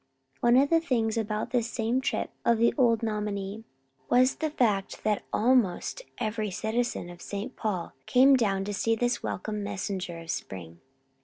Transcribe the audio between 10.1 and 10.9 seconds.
of spring.